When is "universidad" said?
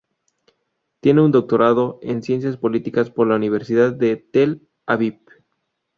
3.35-3.93